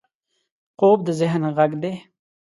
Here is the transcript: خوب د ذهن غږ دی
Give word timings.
خوب 0.77 0.99
د 1.07 1.09
ذهن 1.19 1.41
غږ 1.57 1.71
دی 1.81 1.93